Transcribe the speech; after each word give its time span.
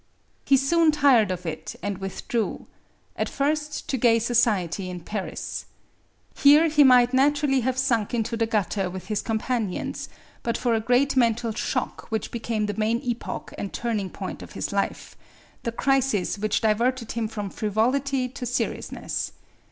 He 0.45 0.57
soon 0.57 0.91
tired 0.91 1.29
of 1.29 1.45
it 1.45 1.75
and 1.83 1.99
withdrew 1.99 2.65
at 3.15 3.29
first 3.29 3.87
to 3.89 3.97
gay 3.97 4.17
society 4.17 4.89
in 4.89 5.01
Paris. 5.01 5.65
Here 6.35 6.69
he 6.69 6.83
might 6.83 7.13
naturally 7.13 7.59
have 7.59 7.77
sunk 7.77 8.11
into 8.11 8.35
the 8.35 8.47
gutter 8.47 8.89
with 8.89 9.09
his 9.09 9.21
companions, 9.21 10.09
but 10.41 10.57
for 10.57 10.73
a 10.73 10.79
great 10.79 11.15
mental 11.15 11.53
shock 11.53 12.07
which 12.09 12.31
became 12.31 12.65
the 12.65 12.73
main 12.79 12.97
epoch 13.03 13.53
and 13.59 13.71
turning 13.71 14.09
point 14.09 14.41
of 14.41 14.53
his 14.53 14.73
life, 14.73 15.15
the 15.61 15.71
crisis 15.71 16.39
which 16.39 16.61
diverted 16.61 17.11
him 17.11 17.27
from 17.27 17.51
frivolity 17.51 18.27
to 18.27 18.43
seriousness. 18.47 19.33